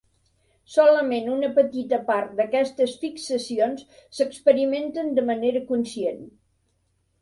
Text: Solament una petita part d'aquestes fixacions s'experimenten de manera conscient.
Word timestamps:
Solament 0.75 1.29
una 1.33 1.49
petita 1.57 1.99
part 2.09 2.33
d'aquestes 2.41 2.97
fixacions 3.05 3.87
s'experimenten 4.19 5.17
de 5.21 5.31
manera 5.33 5.67
conscient. 5.73 6.31